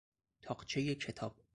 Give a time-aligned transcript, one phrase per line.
[0.41, 1.35] تاقچهی کتاب